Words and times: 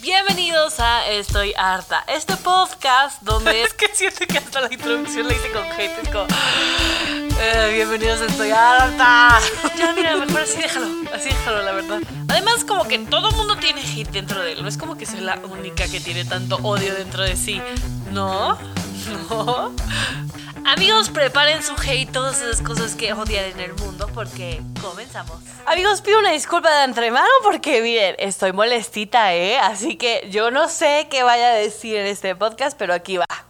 Bienvenidos 0.00 0.78
a 0.78 1.08
Estoy 1.08 1.52
Harta, 1.56 2.04
este 2.06 2.36
podcast 2.36 3.20
donde 3.22 3.62
es 3.64 3.74
que 3.74 3.88
siento 3.92 4.26
que 4.26 4.38
hasta 4.38 4.60
la 4.60 4.72
introducción 4.72 5.26
la 5.26 5.34
hice 5.34 5.50
con 5.50 5.64
hate, 5.64 5.98
es 6.02 6.08
como, 6.08 6.26
eh, 7.40 7.72
bienvenidos 7.74 8.20
a 8.20 8.26
Estoy 8.26 8.50
Harta. 8.50 9.40
Ya, 9.76 9.92
mira, 9.92 10.16
mejor 10.16 10.42
así 10.42 10.58
déjalo, 10.58 10.86
así 11.12 11.28
déjalo, 11.28 11.62
la 11.62 11.72
verdad. 11.72 12.00
Además, 12.28 12.64
como 12.64 12.84
que 12.86 12.98
todo 13.00 13.32
mundo 13.32 13.56
tiene 13.56 13.80
hate 13.80 14.10
dentro 14.10 14.40
de 14.42 14.52
él, 14.52 14.62
no 14.62 14.68
es 14.68 14.76
como 14.76 14.96
que 14.96 15.04
soy 15.04 15.20
la 15.20 15.36
única 15.38 15.88
que 15.88 16.00
tiene 16.00 16.24
tanto 16.24 16.56
odio 16.62 16.94
dentro 16.94 17.24
de 17.24 17.36
sí, 17.36 17.60
¿no? 18.12 18.56
¿No? 19.30 19.74
Amigos, 20.64 21.10
preparen 21.10 21.62
su 21.62 21.74
hate, 21.74 22.10
todas 22.10 22.40
esas 22.42 22.62
cosas 22.62 22.94
que 22.94 23.12
odian 23.12 23.44
en 23.46 23.60
el 23.60 23.74
mundo, 23.74 24.08
porque 24.14 24.60
comenzamos. 24.80 25.38
Amigos, 25.66 26.00
pido 26.02 26.18
una 26.18 26.32
disculpa 26.32 26.70
de 26.70 26.82
antemano 26.82 27.28
porque, 27.42 27.80
miren, 27.82 28.16
estoy 28.18 28.52
molestita, 28.52 29.34
¿eh? 29.34 29.58
Así 29.58 29.96
que 29.96 30.28
yo 30.30 30.50
no 30.50 30.68
sé 30.68 31.06
qué 31.10 31.22
vaya 31.22 31.48
a 31.48 31.54
decir 31.54 31.96
en 31.96 32.06
este 32.06 32.34
podcast, 32.34 32.76
pero 32.78 32.94
aquí 32.94 33.16
va. 33.16 33.47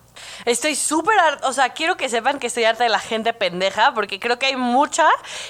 Estoy 0.49 0.77
súper 0.77 1.19
harta, 1.19 1.47
o 1.47 1.53
sea, 1.53 1.75
quiero 1.75 1.99
que 1.99 2.09
sepan 2.09 2.39
que 2.39 2.47
estoy 2.47 2.65
harta 2.65 2.83
de 2.83 2.89
la 2.89 3.01
gente 3.01 3.35
pendeja, 3.35 3.93
porque 3.93 4.19
creo 4.19 4.39
que 4.39 4.47
hay 4.47 4.57
mucha. 4.57 5.07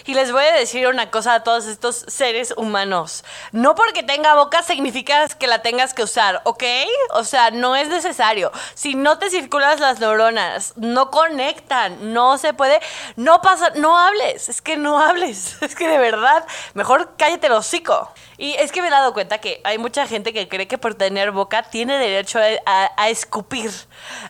Y 0.06 0.14
les 0.14 0.32
voy 0.32 0.42
a 0.42 0.52
decir 0.52 0.88
una 0.88 1.08
cosa 1.08 1.34
a 1.34 1.44
todos 1.44 1.66
estos 1.66 2.04
seres 2.08 2.52
humanos. 2.56 3.24
No 3.52 3.76
porque 3.76 4.02
tenga 4.02 4.34
boca 4.34 4.64
significa 4.64 5.28
que 5.28 5.46
la 5.46 5.62
tengas 5.62 5.94
que 5.94 6.02
usar, 6.02 6.42
¿ok? 6.42 6.64
O 7.10 7.22
sea, 7.22 7.52
no 7.52 7.76
es 7.76 7.86
necesario. 7.86 8.50
Si 8.74 8.96
no 8.96 9.20
te 9.20 9.30
circulas 9.30 9.78
las 9.78 10.00
neuronas, 10.00 10.72
no 10.74 11.12
conectan, 11.12 12.12
no 12.12 12.36
se 12.36 12.52
puede, 12.52 12.80
no 13.14 13.40
pasa, 13.40 13.70
no 13.76 13.96
hables, 13.96 14.48
es 14.48 14.60
que 14.60 14.76
no 14.76 14.98
hables, 14.98 15.58
es 15.62 15.76
que 15.76 15.86
de 15.86 15.98
verdad, 15.98 16.44
mejor 16.74 17.14
cállate 17.16 17.46
el 17.46 17.52
hocico. 17.52 18.12
Y 18.36 18.54
es 18.54 18.72
que 18.72 18.82
me 18.82 18.88
he 18.88 18.90
dado 18.90 19.12
cuenta 19.12 19.38
que 19.38 19.60
hay 19.62 19.78
mucha 19.78 20.08
gente 20.08 20.32
que 20.32 20.48
cree 20.48 20.66
que 20.66 20.78
por 20.78 20.96
tener 20.96 21.30
boca 21.30 21.62
tiene 21.62 21.98
derecho 21.98 22.40
a, 22.66 22.90
a 22.96 23.08
escupir 23.10 23.70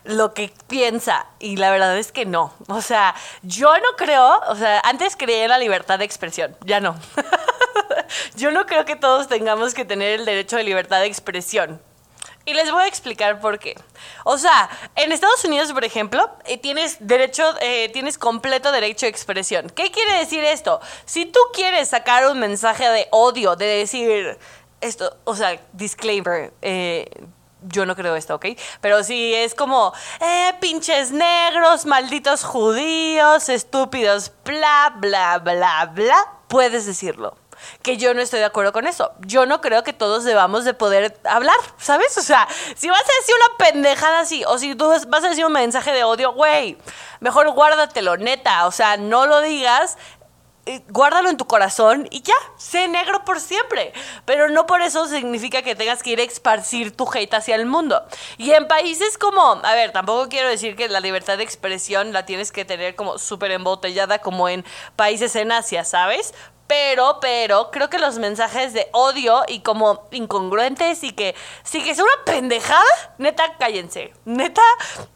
lo 0.03 0.33
que 0.33 0.51
piensa. 0.67 1.25
Y 1.39 1.57
la 1.57 1.71
verdad 1.71 1.97
es 1.97 2.11
que 2.11 2.25
no. 2.25 2.53
O 2.67 2.81
sea, 2.81 3.15
yo 3.43 3.77
no 3.77 3.95
creo, 3.97 4.41
o 4.47 4.55
sea, 4.55 4.79
antes 4.81 5.15
creía 5.15 5.43
en 5.43 5.49
la 5.49 5.57
libertad 5.57 5.99
de 5.99 6.05
expresión, 6.05 6.55
ya 6.65 6.79
no. 6.79 6.97
yo 8.35 8.51
no 8.51 8.65
creo 8.65 8.85
que 8.85 8.95
todos 8.95 9.27
tengamos 9.27 9.73
que 9.73 9.85
tener 9.85 10.19
el 10.19 10.25
derecho 10.25 10.57
de 10.57 10.63
libertad 10.63 10.99
de 10.99 11.07
expresión. 11.07 11.81
Y 12.45 12.53
les 12.53 12.71
voy 12.71 12.83
a 12.83 12.87
explicar 12.87 13.39
por 13.41 13.59
qué. 13.59 13.75
O 14.23 14.37
sea, 14.39 14.69
en 14.95 15.11
Estados 15.11 15.43
Unidos, 15.45 15.71
por 15.71 15.83
ejemplo, 15.83 16.31
eh, 16.45 16.57
tienes 16.57 16.97
derecho, 16.99 17.43
eh, 17.61 17.89
tienes 17.93 18.17
completo 18.17 18.71
derecho 18.71 19.05
de 19.05 19.11
expresión. 19.11 19.69
¿Qué 19.69 19.91
quiere 19.91 20.13
decir 20.13 20.43
esto? 20.43 20.79
Si 21.05 21.25
tú 21.25 21.39
quieres 21.53 21.89
sacar 21.89 22.25
un 22.27 22.39
mensaje 22.39 22.89
de 22.89 23.07
odio, 23.11 23.55
de 23.55 23.65
decir 23.65 24.39
esto, 24.81 25.15
o 25.25 25.35
sea, 25.35 25.59
disclaimer, 25.73 26.51
eh, 26.63 27.09
yo 27.61 27.85
no 27.85 27.95
creo 27.95 28.15
esto, 28.15 28.35
¿ok? 28.35 28.45
Pero 28.81 29.03
sí 29.03 29.33
es 29.33 29.55
como, 29.55 29.93
eh, 30.21 30.53
pinches 30.59 31.11
negros, 31.11 31.85
malditos 31.85 32.43
judíos, 32.43 33.49
estúpidos, 33.49 34.31
bla, 34.45 34.93
bla, 34.97 35.39
bla, 35.39 35.91
bla, 35.93 36.33
puedes 36.47 36.85
decirlo. 36.85 37.37
Que 37.81 37.97
yo 37.97 38.13
no 38.13 38.21
estoy 38.21 38.39
de 38.39 38.45
acuerdo 38.45 38.71
con 38.71 38.87
eso. 38.87 39.11
Yo 39.19 39.45
no 39.45 39.59
creo 39.59 39.83
que 39.83 39.91
todos 39.91 40.23
debamos 40.23 40.63
de 40.63 40.73
poder 40.73 41.19
hablar, 41.25 41.57
¿sabes? 41.77 42.17
O 42.17 42.21
sea, 42.21 42.47
si 42.75 42.89
vas 42.89 43.01
a 43.01 43.19
decir 43.19 43.35
una 43.35 43.57
pendejada 43.57 44.21
así, 44.21 44.45
o 44.45 44.57
si 44.57 44.75
tú 44.75 44.87
vas 45.07 45.23
a 45.25 45.29
decir 45.29 45.45
un 45.45 45.51
mensaje 45.51 45.91
de 45.91 46.05
odio, 46.05 46.31
güey, 46.31 46.77
mejor 47.19 47.49
guárdatelo, 47.51 48.15
neta. 48.15 48.65
O 48.65 48.71
sea, 48.71 48.95
no 48.95 49.25
lo 49.25 49.41
digas 49.41 49.97
guárdalo 50.89 51.29
en 51.29 51.37
tu 51.37 51.45
corazón 51.45 52.07
y 52.11 52.21
ya, 52.21 52.35
sé 52.57 52.87
negro 52.87 53.23
por 53.25 53.39
siempre. 53.39 53.93
Pero 54.25 54.49
no 54.49 54.65
por 54.65 54.81
eso 54.81 55.07
significa 55.07 55.61
que 55.61 55.75
tengas 55.75 56.03
que 56.03 56.11
ir 56.11 56.19
a 56.19 56.23
esparcir 56.23 56.95
tu 56.95 57.09
hate 57.11 57.33
hacia 57.33 57.55
el 57.55 57.65
mundo. 57.65 58.03
Y 58.37 58.51
en 58.51 58.67
países 58.67 59.17
como, 59.17 59.41
a 59.41 59.73
ver, 59.75 59.91
tampoco 59.91 60.29
quiero 60.29 60.49
decir 60.49 60.75
que 60.75 60.87
la 60.87 60.99
libertad 60.99 61.37
de 61.37 61.43
expresión 61.43 62.13
la 62.13 62.25
tienes 62.25 62.51
que 62.51 62.65
tener 62.65 62.95
como 62.95 63.17
súper 63.17 63.51
embotellada 63.51 64.19
como 64.19 64.49
en 64.49 64.65
países 64.95 65.35
en 65.35 65.51
Asia, 65.51 65.83
¿sabes? 65.83 66.33
Pero, 66.67 67.17
pero, 67.19 67.71
creo 67.71 67.89
que 67.89 67.97
los 67.97 68.19
mensajes 68.19 68.73
de 68.73 68.89
odio 68.91 69.41
y 69.47 69.61
como 69.61 70.07
incongruentes 70.11 71.03
y 71.03 71.13
que 71.13 71.33
sí 71.63 71.83
que 71.83 71.89
es 71.89 71.99
una 71.99 72.11
pendejada, 72.25 72.83
neta, 73.17 73.57
cállense. 73.57 74.13
Neta, 74.25 74.61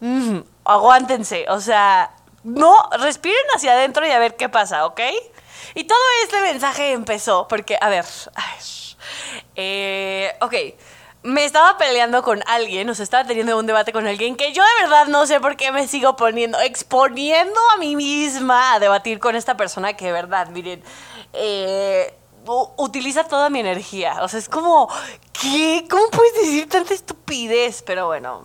mm, 0.00 0.38
aguántense. 0.64 1.46
O 1.48 1.60
sea, 1.60 2.10
no, 2.42 2.74
respiren 2.98 3.46
hacia 3.54 3.72
adentro 3.72 4.04
y 4.04 4.10
a 4.10 4.18
ver 4.18 4.34
qué 4.34 4.48
pasa, 4.48 4.84
¿ok? 4.84 5.00
Y 5.74 5.84
todo 5.84 5.98
este 6.22 6.40
mensaje 6.40 6.92
empezó 6.92 7.48
porque, 7.48 7.78
a 7.80 7.88
ver, 7.88 8.04
eh, 9.56 10.32
ok, 10.40 10.54
me 11.22 11.44
estaba 11.44 11.78
peleando 11.78 12.22
con 12.22 12.42
alguien, 12.46 12.88
o 12.90 12.94
sea, 12.94 13.02
estaba 13.02 13.24
teniendo 13.26 13.58
un 13.58 13.66
debate 13.66 13.92
con 13.92 14.06
alguien 14.06 14.36
que 14.36 14.52
yo 14.52 14.62
de 14.62 14.82
verdad 14.82 15.06
no 15.06 15.26
sé 15.26 15.40
por 15.40 15.56
qué 15.56 15.72
me 15.72 15.88
sigo 15.88 16.16
poniendo, 16.16 16.60
exponiendo 16.60 17.58
a 17.74 17.78
mí 17.78 17.96
misma 17.96 18.74
a 18.74 18.78
debatir 18.78 19.18
con 19.18 19.34
esta 19.34 19.56
persona 19.56 19.94
que 19.94 20.06
de 20.06 20.12
verdad, 20.12 20.48
miren, 20.48 20.82
eh, 21.32 22.14
utiliza 22.76 23.24
toda 23.24 23.48
mi 23.50 23.60
energía. 23.60 24.18
O 24.22 24.28
sea, 24.28 24.38
es 24.38 24.48
como, 24.48 24.88
¿qué? 25.32 25.86
¿Cómo 25.88 26.08
puedes 26.10 26.34
decir 26.34 26.68
tanta 26.68 26.94
estupidez? 26.94 27.82
Pero 27.82 28.06
bueno, 28.06 28.44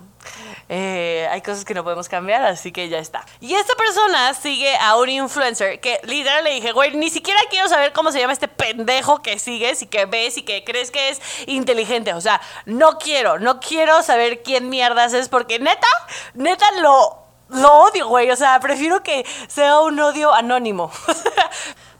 eh, 0.68 1.28
hay 1.31 1.41
cosas 1.41 1.66
que 1.66 1.74
no 1.74 1.84
podemos 1.84 2.09
cambiar, 2.09 2.44
así 2.44 2.72
que 2.72 2.90
ya 2.90 3.00
está. 3.00 3.25
Y 3.40 3.53
esta 3.53 3.75
persona 3.75 4.34
sigue 4.34 4.75
a 4.78 4.97
un 4.97 5.09
influencer 5.09 5.80
que 5.80 6.00
literal 6.03 6.44
le 6.44 6.52
dije, 6.52 6.72
güey, 6.72 6.96
ni 6.96 7.09
siquiera 7.09 7.40
quiero 7.50 7.68
saber 7.68 7.94
cómo 7.94 8.12
se 8.12 8.19
llama 8.19 8.34
este 8.34 8.47
pendejo 8.47 9.22
que 9.22 9.40
sigues 9.40 9.81
y 9.81 9.88
que 9.88 10.06
ves 10.06 10.38
y 10.38 10.44
que 10.44 10.63
crees 10.63 10.91
que 10.91 11.09
es 11.09 11.22
inteligente. 11.47 12.13
O 12.13 12.22
sea, 12.22 12.41
no 12.66 12.97
quiero, 12.97 13.40
no 13.40 13.59
quiero 13.59 14.03
saber 14.03 14.44
quién 14.44 14.69
mierdas 14.69 15.13
es 15.13 15.30
porque 15.30 15.59
neta, 15.59 15.88
neta 16.34 16.66
lo, 16.81 17.18
lo 17.50 17.74
odio, 17.84 18.07
güey. 18.07 18.30
O 18.31 18.36
sea, 18.36 18.59
prefiero 18.59 19.03
que 19.03 19.25
sea 19.47 19.80
un 19.80 20.00
odio 20.00 20.34
anónimo. 20.34 20.91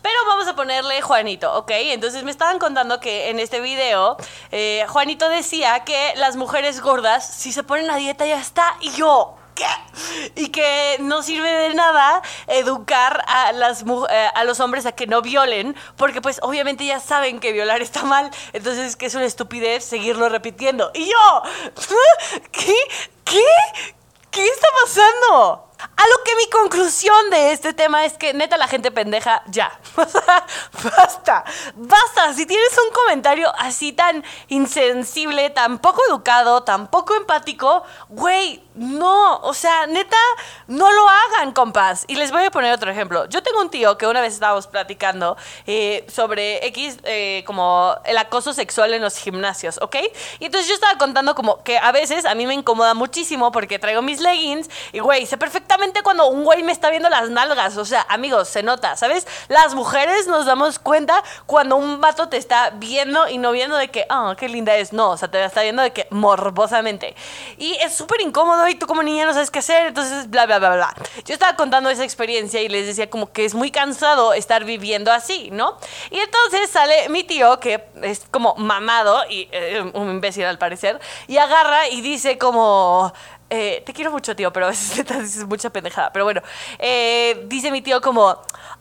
Pero 0.01 0.16
vamos 0.28 0.47
a 0.47 0.56
ponerle 0.56 1.01
Juanito, 1.01 1.53
¿ok? 1.57 1.72
Entonces 1.72 2.24
me 2.24 2.31
estaban 2.31 2.57
contando 2.57 3.01
que 3.01 3.30
en 3.30 3.40
este 3.40 3.59
video 3.59 4.16
eh, 4.51 4.85
Juanito 4.87 5.29
decía 5.29 5.83
que 5.85 6.13
las 6.15 6.35
mujeres 6.35 6.81
gordas, 6.81 7.27
si 7.27 7.51
se 7.51 7.63
ponen 7.63 7.89
a 7.91 7.97
dieta 7.97 8.25
ya 8.25 8.39
está, 8.39 8.75
y 8.81 8.91
yo, 8.91 9.35
¿qué? 9.55 9.65
Y 10.35 10.49
que 10.49 10.97
no 11.01 11.21
sirve 11.21 11.49
de 11.49 11.73
nada 11.75 12.21
educar 12.47 13.23
eh, 13.27 14.29
a 14.33 14.43
los 14.43 14.59
hombres 14.59 14.85
a 14.85 14.93
que 14.93 15.07
no 15.07 15.21
violen, 15.21 15.75
porque 15.97 16.21
pues 16.21 16.39
obviamente 16.41 16.85
ya 16.85 16.99
saben 16.99 17.39
que 17.39 17.51
violar 17.51 17.81
está 17.81 18.03
mal, 18.03 18.31
entonces 18.53 18.95
que 18.95 19.05
es 19.07 19.15
una 19.15 19.25
estupidez 19.25 19.83
seguirlo 19.83 20.29
repitiendo. 20.29 20.91
Y 20.93 21.09
yo, 21.09 21.43
¿qué? 22.51 22.75
¿Qué? 23.23 23.45
¿Qué 24.31 24.45
está 24.45 24.67
pasando? 24.83 25.69
A 25.79 26.07
lo 26.07 26.23
que 26.25 26.35
mi 26.35 26.50
conclusión 26.50 27.29
de 27.29 27.53
este 27.53 27.73
tema 27.73 28.03
es 28.03 28.17
que 28.17 28.34
neta 28.34 28.57
la 28.57 28.67
gente 28.67 28.91
pendeja, 28.91 29.41
ya. 29.47 29.72
basta, 29.95 31.45
basta. 31.75 32.34
Si 32.34 32.45
tienes 32.45 32.78
un 32.85 32.94
comentario 32.94 33.50
así 33.57 33.94
tan 33.94 34.25
insensible, 34.50 35.50
tan 35.51 35.79
poco 35.79 36.01
educado, 36.09 36.63
tan 36.63 36.88
poco 36.88 37.16
empático, 37.16 37.84
güey, 38.09 38.62
no. 38.75 39.38
O 39.38 39.53
sea, 39.53 39.88
neta, 39.88 40.18
no 40.68 40.91
lo 40.91 41.07
hagan, 41.07 41.53
compas. 41.53 42.03
Y 42.09 42.16
les 42.16 42.31
voy 42.31 42.44
a 42.44 42.51
poner 42.51 42.73
otro 42.73 42.91
ejemplo. 42.91 43.28
Yo 43.29 43.41
tengo 43.41 43.62
un 43.62 43.69
tío 43.69 43.97
que 43.97 44.06
una 44.06 44.19
vez 44.19 44.34
estábamos 44.34 44.68
platicando 44.68 45.38
eh, 45.66 46.06
sobre 46.09 46.66
X, 46.68 46.97
eh, 47.03 47.44
como 47.45 47.95
el 48.03 48.18
acoso 48.18 48.51
sexual 48.51 48.94
en 48.94 49.01
los 49.01 49.16
gimnasios, 49.16 49.79
¿ok? 49.81 49.95
Y 50.39 50.45
entonces 50.45 50.68
yo 50.68 50.73
estaba 50.73 50.97
contando 50.97 51.35
como 51.35 51.63
que 51.63 51.78
a 51.78 51.94
veces 51.94 52.25
a 52.25 52.35
mí 52.35 52.45
me 52.45 52.53
incomoda 52.53 52.94
muchísimo 52.94 53.53
porque 53.53 53.79
traigo 53.79 54.01
mis 54.01 54.19
leggings 54.19 54.69
y, 54.91 55.00
güey, 55.00 55.25
sé 55.25 55.38
perfectamente 55.38 55.69
cuando 56.03 56.28
un 56.28 56.44
güey 56.44 56.63
me 56.63 56.72
está 56.72 56.90
viendo 56.90 57.09
las 57.09 57.30
nalgas. 57.30 57.78
O 57.78 57.85
sea, 57.85 58.06
amigos, 58.09 58.47
se 58.47 58.63
nota, 58.63 58.96
¿sabes? 58.96 59.28
Las 59.47 59.75
mujeres 59.75 60.28
nos 60.28 60.46
damos 60.46 60.80
cuenta 60.80 61.24
cuando 61.46 61.75
un 61.75 62.02
vato 62.02 62.30
te 62.30 62.38
está 62.38 62.72
viendo 62.72 63.28
y 63.28 63.38
no 63.38 63.52
viendo 63.52 63.78
de 63.78 63.90
que, 63.90 64.06
ah, 64.09 64.35
qué 64.38 64.50
linda 64.50 64.75
es. 64.75 64.94
No, 64.94 65.12
o 65.12 65.18
sea, 65.18 65.30
te 65.30 65.44
está 65.44 65.62
viendo 65.62 65.81
de 65.81 65.91
que 65.91 66.07
morbosamente. 66.09 67.16
Y 67.57 67.74
es 67.75 67.94
súper 67.94 68.21
incómodo 68.21 68.68
y 68.68 68.75
tú 68.75 68.88
como 68.88 69.04
niña 69.04 69.25
no 69.25 69.33
sabes 69.33 69.51
qué 69.51 69.60
hacer. 69.60 69.88
Entonces, 69.88 70.30
bla, 70.30 70.45
bla, 70.45 70.60
bla, 70.60 70.75
bla. 70.75 70.94
Yo 71.25 71.33
estaba 71.33 71.56
contando 71.56 71.89
esa 71.89 72.04
experiencia 72.04 72.62
y 72.62 72.69
les 72.69 72.86
decía 72.86 73.10
como 73.10 73.31
que 73.31 73.45
es 73.45 73.54
muy 73.54 73.72
cansado 73.72 74.33
estar 74.33 74.63
viviendo 74.63 75.12
así, 75.12 75.50
¿no? 75.51 75.77
Y 76.10 76.19
entonces 76.19 76.69
sale 76.69 77.10
mi 77.10 77.24
tío, 77.24 77.60
que 77.60 77.83
es 78.01 78.25
como 78.31 78.56
mamado 78.56 79.24
y 79.30 79.48
eh, 79.51 79.92
un 79.94 80.10
imbécil 80.10 80.45
al 80.45 80.57
parecer, 80.57 81.00
y 81.27 81.38
agarra 81.38 81.88
y 81.89 82.01
dice 82.01 82.38
como, 82.38 83.13
eh, 83.50 83.81
te 83.86 83.94
quiero 83.94 84.12
mucho, 84.12 84.36
tío, 84.36 84.54
pero 84.54 84.68
a 84.68 84.69
veces 84.69 85.06
dices 85.22 85.46
mucha 85.46 85.69
pendejada. 85.69 86.12
Pero 86.12 86.25
bueno, 86.25 86.42
eh, 86.78 87.46
dice 87.48 87.72
mi 87.72 87.81
tío 87.81 88.00
como, 88.01 88.38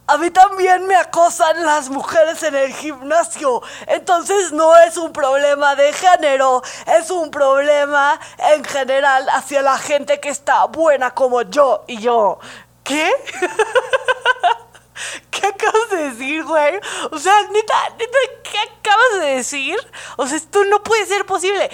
a 0.06 0.18
mí 0.18 0.30
también 0.30 0.86
me 0.86 0.96
acosan 0.96 1.64
las 1.64 1.88
mujeres 1.88 2.42
en 2.42 2.54
el 2.54 2.72
gimnasio. 2.72 3.62
Entonces 3.86 4.52
no 4.52 4.76
es 4.76 4.96
un 4.96 5.12
problema 5.12 5.74
de 5.74 5.92
género, 5.92 6.62
es 6.98 7.10
un 7.10 7.30
problema 7.30 8.18
en 8.54 8.64
general 8.64 9.28
hacia 9.30 9.62
la 9.62 9.78
gente 9.78 10.20
que 10.20 10.28
está 10.28 10.64
buena 10.66 11.12
como 11.12 11.42
yo. 11.42 11.84
Y 11.86 11.98
yo, 11.98 12.38
¿qué? 12.84 13.10
¿Qué 15.58 15.66
¿qué 15.68 15.68
acabas 15.68 15.90
de 15.90 16.10
decir, 16.10 16.44
güey? 16.44 16.80
O 17.10 17.18
sea, 17.18 17.42
neta, 17.52 17.74
neta, 17.98 18.18
¿qué 18.42 18.58
acabas 18.58 19.20
de 19.20 19.36
decir? 19.36 19.76
O 20.16 20.26
sea, 20.26 20.36
esto 20.36 20.64
no 20.64 20.82
puede 20.82 21.04
ser 21.06 21.26
posible. 21.26 21.70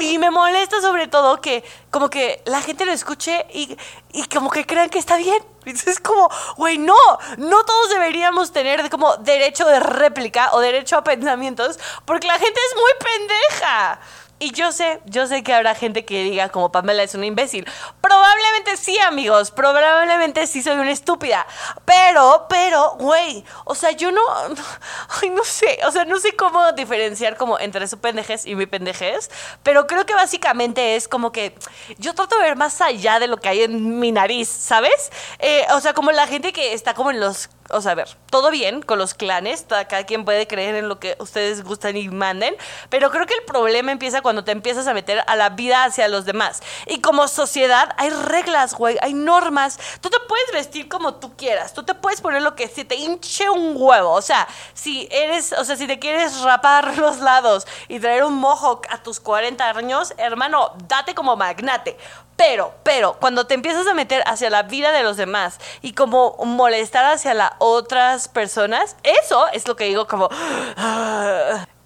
Y 0.00 0.18
me 0.18 0.30
molesta 0.30 0.80
sobre 0.80 1.08
todo 1.08 1.40
que 1.40 1.64
como 1.90 2.10
que 2.10 2.42
la 2.46 2.60
gente 2.60 2.84
lo 2.84 2.92
escuche 2.92 3.46
y, 3.52 3.76
y 4.12 4.24
como 4.24 4.50
que 4.50 4.66
crean 4.66 4.90
que 4.90 4.98
está 4.98 5.16
bien. 5.16 5.42
Es 5.64 6.00
como, 6.00 6.30
güey, 6.56 6.78
no, 6.78 6.94
no 7.36 7.64
todos 7.64 7.90
deberíamos 7.90 8.52
tener 8.52 8.88
como 8.90 9.16
derecho 9.18 9.66
de 9.66 9.80
réplica 9.80 10.50
o 10.52 10.60
derecho 10.60 10.96
a 10.96 11.04
pensamientos 11.04 11.78
porque 12.04 12.26
la 12.26 12.38
gente 12.38 12.60
es 12.68 12.76
muy 12.76 12.92
pendeja. 12.98 14.00
Y 14.40 14.52
yo 14.52 14.70
sé, 14.70 15.00
yo 15.06 15.26
sé 15.26 15.42
que 15.42 15.52
habrá 15.52 15.74
gente 15.74 16.04
que 16.04 16.22
diga 16.22 16.48
como 16.48 16.70
Pamela 16.70 17.02
es 17.02 17.14
una 17.14 17.26
imbécil. 17.26 17.66
Probablemente 18.00 18.76
sí, 18.76 18.96
amigos. 19.00 19.50
Probablemente 19.50 20.46
sí 20.46 20.62
soy 20.62 20.78
una 20.78 20.92
estúpida. 20.92 21.46
Pero, 21.84 22.46
pero, 22.48 22.96
güey. 22.98 23.44
O 23.64 23.74
sea, 23.74 23.90
yo 23.90 24.12
no. 24.12 24.22
Ay, 25.22 25.30
no 25.30 25.42
sé. 25.42 25.80
O 25.86 25.90
sea, 25.90 26.04
no 26.04 26.20
sé 26.20 26.36
cómo 26.36 26.72
diferenciar 26.72 27.36
como 27.36 27.58
entre 27.58 27.88
su 27.88 27.98
pendejez 27.98 28.46
y 28.46 28.54
mi 28.54 28.66
pendejez. 28.66 29.30
Pero 29.64 29.86
creo 29.86 30.06
que 30.06 30.14
básicamente 30.14 30.94
es 30.94 31.08
como 31.08 31.32
que 31.32 31.54
yo 31.98 32.14
trato 32.14 32.36
de 32.36 32.42
ver 32.42 32.56
más 32.56 32.80
allá 32.80 33.18
de 33.18 33.26
lo 33.26 33.38
que 33.38 33.48
hay 33.48 33.62
en 33.62 33.98
mi 33.98 34.12
nariz, 34.12 34.48
¿sabes? 34.48 35.10
Eh, 35.40 35.66
o 35.72 35.80
sea, 35.80 35.94
como 35.94 36.12
la 36.12 36.28
gente 36.28 36.52
que 36.52 36.74
está 36.74 36.94
como 36.94 37.10
en 37.10 37.18
los 37.18 37.48
o 37.70 37.80
sea, 37.80 37.92
a 37.92 37.94
ver, 37.94 38.08
todo 38.30 38.50
bien 38.50 38.82
con 38.82 38.98
los 38.98 39.14
clanes, 39.14 39.66
cada 39.68 40.04
quien 40.04 40.24
puede 40.24 40.46
creer 40.46 40.74
en 40.74 40.88
lo 40.88 40.98
que 40.98 41.16
ustedes 41.18 41.62
gustan 41.62 41.96
y 41.96 42.08
manden, 42.08 42.56
pero 42.88 43.10
creo 43.10 43.26
que 43.26 43.34
el 43.34 43.44
problema 43.44 43.92
empieza 43.92 44.22
cuando 44.22 44.44
te 44.44 44.52
empiezas 44.52 44.86
a 44.86 44.94
meter 44.94 45.22
a 45.26 45.36
la 45.36 45.50
vida 45.50 45.84
hacia 45.84 46.08
los 46.08 46.24
demás. 46.24 46.62
Y 46.86 47.00
como 47.00 47.28
sociedad 47.28 47.94
hay 47.98 48.10
reglas, 48.10 48.74
güey, 48.74 48.96
hay 49.02 49.14
normas. 49.14 49.78
Tú 50.00 50.08
te 50.10 50.18
puedes 50.26 50.52
vestir 50.52 50.88
como 50.88 51.14
tú 51.16 51.36
quieras, 51.36 51.74
tú 51.74 51.82
te 51.82 51.94
puedes 51.94 52.20
poner 52.20 52.42
lo 52.42 52.54
que 52.54 52.68
se 52.68 52.84
te 52.84 52.96
hinche 52.96 53.50
un 53.50 53.74
huevo, 53.76 54.12
o 54.12 54.22
sea, 54.22 54.48
si 54.74 55.08
eres, 55.10 55.52
o 55.52 55.64
sea, 55.64 55.76
si 55.76 55.86
te 55.86 55.98
quieres 55.98 56.40
rapar 56.40 56.96
los 56.98 57.18
lados 57.18 57.66
y 57.88 58.00
traer 58.00 58.24
un 58.24 58.34
mohawk 58.34 58.86
a 58.90 59.02
tus 59.02 59.20
40 59.20 59.68
años, 59.68 60.14
hermano, 60.16 60.72
date 60.86 61.14
como 61.14 61.36
magnate. 61.36 61.96
Pero, 62.38 62.72
pero, 62.84 63.14
cuando 63.14 63.48
te 63.48 63.54
empiezas 63.54 63.84
a 63.88 63.94
meter 63.94 64.22
hacia 64.24 64.48
la 64.48 64.62
vida 64.62 64.92
de 64.92 65.02
los 65.02 65.16
demás 65.16 65.58
y 65.82 65.92
como 65.92 66.36
molestar 66.44 67.04
hacia 67.04 67.34
las 67.34 67.50
otras 67.58 68.28
personas, 68.28 68.94
eso 69.02 69.48
es 69.52 69.66
lo 69.66 69.74
que 69.74 69.86
digo 69.86 70.06
como... 70.06 70.28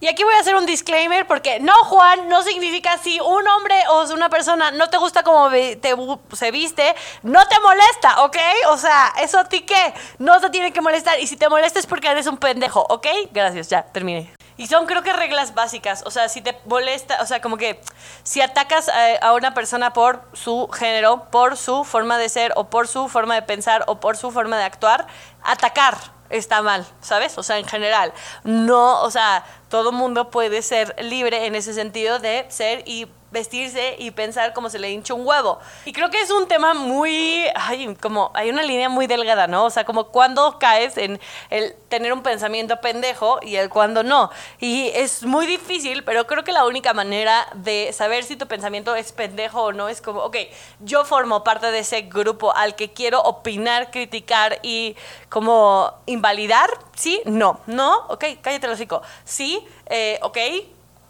Y 0.00 0.08
aquí 0.08 0.24
voy 0.24 0.34
a 0.34 0.40
hacer 0.40 0.56
un 0.56 0.66
disclaimer 0.66 1.26
porque 1.26 1.58
no, 1.60 1.72
Juan, 1.84 2.28
no 2.28 2.42
significa 2.42 2.98
si 2.98 3.18
un 3.20 3.48
hombre 3.48 3.76
o 3.88 4.02
una 4.12 4.28
persona 4.28 4.72
no 4.72 4.90
te 4.90 4.98
gusta 4.98 5.22
como 5.22 5.48
te, 5.48 5.94
se 6.32 6.50
viste, 6.50 6.94
no 7.22 7.46
te 7.46 7.58
molesta, 7.60 8.24
¿ok? 8.24 8.36
O 8.70 8.76
sea, 8.76 9.12
¿eso 9.20 9.38
a 9.38 9.44
ti 9.44 9.60
qué? 9.60 9.94
No 10.18 10.40
te 10.40 10.50
tiene 10.50 10.72
que 10.72 10.80
molestar. 10.80 11.18
Y 11.20 11.28
si 11.28 11.36
te 11.36 11.48
molesta 11.48 11.78
es 11.78 11.86
porque 11.86 12.08
eres 12.08 12.26
un 12.26 12.36
pendejo, 12.36 12.84
¿ok? 12.90 13.06
Gracias, 13.30 13.68
ya, 13.68 13.84
terminé. 13.84 14.32
Y 14.56 14.66
son 14.66 14.86
creo 14.86 15.02
que 15.02 15.12
reglas 15.12 15.54
básicas, 15.54 16.02
o 16.06 16.10
sea, 16.10 16.28
si 16.28 16.40
te 16.42 16.56
molesta, 16.66 17.18
o 17.22 17.26
sea, 17.26 17.40
como 17.40 17.56
que 17.56 17.80
si 18.22 18.40
atacas 18.40 18.90
a, 19.20 19.32
una 19.32 19.54
persona 19.54 19.92
por 19.92 20.22
su 20.32 20.68
género, 20.68 21.30
por 21.30 21.56
su 21.56 21.84
forma 21.84 22.18
de 22.18 22.28
ser 22.28 22.52
o 22.56 22.68
por 22.68 22.88
su 22.88 23.08
forma 23.08 23.34
de 23.34 23.42
pensar 23.42 23.84
o 23.86 24.00
por 24.00 24.16
su 24.16 24.30
forma 24.30 24.58
de 24.58 24.64
actuar, 24.64 25.06
atacar 25.42 25.96
está 26.30 26.62
mal, 26.62 26.86
¿sabes? 27.00 27.36
O 27.38 27.42
sea, 27.42 27.58
en 27.58 27.66
general, 27.66 28.12
no, 28.44 29.02
o 29.02 29.10
sea, 29.10 29.44
todo 29.68 29.92
mundo 29.92 30.30
puede 30.30 30.62
ser 30.62 30.94
libre 31.02 31.46
en 31.46 31.54
ese 31.54 31.74
sentido 31.74 32.18
de 32.18 32.46
ser 32.48 32.82
y 32.86 33.08
vestirse 33.32 33.96
y 33.98 34.10
pensar 34.10 34.52
como 34.52 34.70
se 34.70 34.78
le 34.78 34.90
hincha 34.90 35.14
un 35.14 35.26
huevo. 35.26 35.58
Y 35.84 35.92
creo 35.92 36.10
que 36.10 36.20
es 36.20 36.30
un 36.30 36.46
tema 36.46 36.74
muy, 36.74 37.44
ay, 37.54 37.96
como 38.00 38.30
hay 38.34 38.50
una 38.50 38.62
línea 38.62 38.88
muy 38.88 39.06
delgada, 39.06 39.46
¿no? 39.46 39.64
O 39.64 39.70
sea, 39.70 39.84
como 39.84 40.08
cuando 40.08 40.58
caes 40.58 40.96
en 40.98 41.18
el 41.50 41.74
tener 41.88 42.12
un 42.12 42.22
pensamiento 42.22 42.80
pendejo 42.80 43.40
y 43.42 43.56
el 43.56 43.70
cuando 43.70 44.02
no. 44.02 44.30
Y 44.60 44.90
es 44.94 45.24
muy 45.24 45.46
difícil, 45.46 46.04
pero 46.04 46.26
creo 46.26 46.44
que 46.44 46.52
la 46.52 46.66
única 46.66 46.92
manera 46.92 47.48
de 47.54 47.92
saber 47.92 48.24
si 48.24 48.36
tu 48.36 48.46
pensamiento 48.46 48.94
es 48.94 49.12
pendejo 49.12 49.62
o 49.62 49.72
no 49.72 49.88
es 49.88 50.02
como, 50.02 50.20
ok, 50.20 50.36
yo 50.80 51.04
formo 51.04 51.42
parte 51.42 51.70
de 51.70 51.80
ese 51.80 52.02
grupo 52.02 52.54
al 52.54 52.74
que 52.74 52.92
quiero 52.92 53.22
opinar, 53.22 53.90
criticar 53.90 54.58
y 54.62 54.94
como 55.28 55.92
invalidar, 56.06 56.68
¿sí? 56.94 57.22
No, 57.24 57.60
no, 57.66 58.06
ok, 58.08 58.24
cállate 58.42 58.66
el 58.66 58.72
hocico. 58.72 59.02
Sí, 59.24 59.66
eh, 59.86 60.18
ok, 60.22 60.38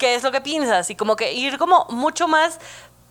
qué 0.03 0.17
es 0.17 0.25
lo 0.25 0.33
que 0.33 0.41
piensas 0.41 0.91
y 0.91 0.97
como 0.97 1.15
que 1.15 1.33
ir 1.33 1.59
como 1.59 1.87
mucho 1.89 2.27
más 2.27 2.59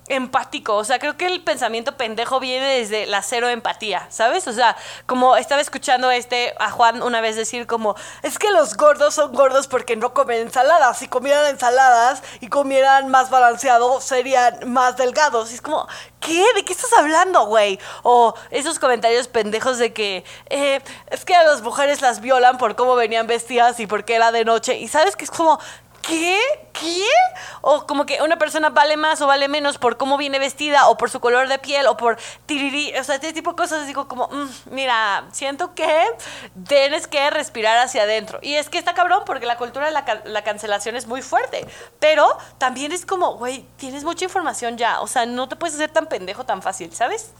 empático. 0.10 0.76
O 0.76 0.84
sea, 0.84 1.00
creo 1.00 1.16
que 1.16 1.26
el 1.26 1.42
pensamiento 1.42 1.96
pendejo 1.96 2.42
viene 2.42 2.80
desde 2.80 3.06
la 3.06 3.22
cero 3.22 3.48
empatía, 3.48 4.08
¿sabes? 4.10 4.46
O 4.50 4.52
sea, 4.52 4.76
como 5.06 5.38
estaba 5.38 5.62
escuchando 5.62 6.12
este 6.12 6.54
a 6.60 6.70
Juan 6.70 7.02
una 7.02 7.22
vez 7.22 7.38
decir 7.38 7.66
como, 7.66 7.96
es 8.24 8.38
que 8.38 8.52
los 8.52 8.76
gordos 8.76 9.14
son 9.14 9.32
gordos 9.32 9.68
porque 9.68 9.96
no 9.96 10.14
comen 10.14 10.42
ensaladas. 10.42 10.98
Si 10.98 11.08
comieran 11.08 11.46
ensaladas 11.46 12.24
y 12.42 12.50
comieran 12.50 13.08
más 13.08 13.30
balanceado, 13.30 14.02
serían 14.02 14.70
más 14.70 14.98
delgados. 14.98 15.50
Y 15.52 15.56
es 15.56 15.62
como, 15.62 15.88
¿qué? 16.20 16.44
¿De 16.56 16.66
qué 16.66 16.74
estás 16.74 16.92
hablando, 16.92 17.46
güey? 17.46 17.80
O 18.04 18.34
esos 18.50 18.80
comentarios 18.80 19.30
pendejos 19.30 19.78
de 19.78 19.94
que, 19.94 20.26
eh, 20.50 20.82
es 21.10 21.24
que 21.24 21.36
a 21.36 21.44
las 21.44 21.62
mujeres 21.62 22.02
las 22.02 22.20
violan 22.20 22.58
por 22.58 22.76
cómo 22.76 22.96
venían 22.96 23.28
vestidas 23.28 23.80
y 23.80 23.88
porque 23.88 24.16
era 24.16 24.34
de 24.34 24.44
noche. 24.44 24.78
Y 24.78 24.90
sabes 24.90 25.16
que 25.16 25.24
es 25.24 25.32
como, 25.32 25.58
¿qué? 26.12 26.40
¿Qué? 26.74 27.06
O 27.62 27.86
como 27.86 28.06
que 28.06 28.22
una 28.22 28.38
persona 28.38 28.70
vale 28.70 28.98
más 28.98 29.22
o 29.22 29.28
vale 29.28 29.48
menos 29.48 29.78
por 29.78 29.98
cómo 29.98 30.18
viene 30.18 30.40
vestida 30.40 30.90
o 30.90 30.98
por 30.98 31.10
su 31.10 31.20
color 31.20 31.48
de 31.48 31.60
piel 31.60 31.88
o 31.88 31.96
por 31.96 32.18
tiriri, 32.46 32.94
o 32.98 33.04
sea, 33.04 33.16
este 33.16 33.34
tipo 33.34 33.52
de 33.52 33.56
cosas. 33.56 33.88
Digo 33.88 34.08
como, 34.08 34.28
mm, 34.28 34.50
mira, 34.72 35.26
siento 35.32 35.74
que 35.74 36.06
tienes 36.68 37.08
que 37.08 37.30
respirar 37.30 37.78
hacia 37.78 38.04
adentro. 38.04 38.40
Y 38.42 38.56
es 38.56 38.70
que 38.70 38.78
está 38.78 38.94
cabrón 38.94 39.24
porque 39.26 39.46
la 39.46 39.58
cultura 39.58 39.86
de 39.86 39.92
la, 39.92 40.22
la 40.26 40.44
cancelación 40.44 40.96
es 40.96 41.08
muy 41.08 41.22
fuerte. 41.22 41.66
Pero 42.00 42.38
también 42.58 42.92
es 42.92 43.06
como, 43.06 43.38
güey, 43.38 43.66
tienes 43.78 44.04
mucha 44.04 44.26
información 44.26 44.78
ya. 44.78 45.02
O 45.02 45.08
sea, 45.08 45.26
no 45.26 45.48
te 45.48 45.56
puedes 45.56 45.76
hacer 45.76 45.92
tan 45.92 46.08
pendejo 46.08 46.46
tan 46.46 46.62
fácil, 46.62 46.94
¿sabes? 46.94 47.32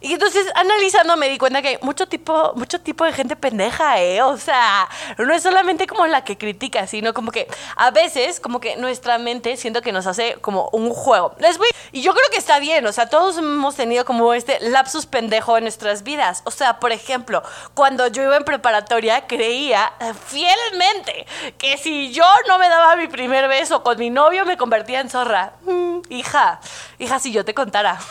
Y 0.00 0.14
entonces, 0.14 0.46
analizando, 0.54 1.16
me 1.16 1.28
di 1.28 1.36
cuenta 1.36 1.60
que 1.60 1.78
mucho 1.82 2.08
tipo, 2.08 2.52
mucho 2.54 2.80
tipo 2.80 3.04
de 3.04 3.12
gente 3.12 3.36
pendeja, 3.36 4.00
¿eh? 4.00 4.22
O 4.22 4.38
sea, 4.38 4.88
no 5.18 5.34
es 5.34 5.42
solamente 5.42 5.86
como 5.86 6.06
la 6.06 6.24
que 6.24 6.38
critica, 6.38 6.86
sino 6.86 7.12
como 7.12 7.30
que 7.30 7.46
a 7.76 7.90
veces, 7.90 8.40
como 8.40 8.60
que 8.60 8.76
nuestra 8.76 9.18
mente 9.18 9.56
siento 9.56 9.82
que 9.82 9.92
nos 9.92 10.06
hace 10.06 10.36
como 10.40 10.68
un 10.72 10.90
juego. 10.90 11.34
Les 11.38 11.58
voy... 11.58 11.68
Y 11.92 12.02
yo 12.02 12.12
creo 12.12 12.26
que 12.30 12.38
está 12.38 12.58
bien, 12.60 12.86
o 12.86 12.92
sea, 12.92 13.08
todos 13.08 13.38
hemos 13.38 13.76
tenido 13.76 14.04
como 14.04 14.32
este 14.32 14.58
lapsus 14.60 15.06
pendejo 15.06 15.56
en 15.58 15.64
nuestras 15.64 16.02
vidas. 16.02 16.42
O 16.44 16.50
sea, 16.50 16.80
por 16.80 16.92
ejemplo, 16.92 17.42
cuando 17.74 18.06
yo 18.06 18.22
iba 18.22 18.36
en 18.36 18.44
preparatoria, 18.44 19.26
creía 19.26 19.92
fielmente 20.26 21.26
que 21.58 21.76
si 21.76 22.12
yo 22.12 22.24
no 22.48 22.58
me 22.58 22.68
daba 22.68 22.96
mi 22.96 23.08
primer 23.08 23.48
beso 23.48 23.82
con 23.82 23.98
mi 23.98 24.10
novio, 24.10 24.46
me 24.46 24.56
convertía 24.56 25.00
en 25.00 25.10
zorra. 25.10 25.52
Mm, 25.62 26.00
hija, 26.08 26.60
hija, 26.98 27.18
si 27.18 27.32
yo 27.32 27.44
te 27.44 27.54
contara. 27.54 27.98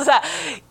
O 0.00 0.04
sea, 0.04 0.22